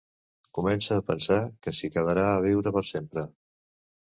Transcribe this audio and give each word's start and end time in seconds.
Comença 0.59 0.95
a 0.95 1.03
pensar 1.09 1.37
que 1.67 1.73
s'hi 1.81 1.91
quedarà 1.99 2.25
a 2.31 2.41
viure 2.47 2.77
per 2.79 2.87
sempre. 2.95 3.29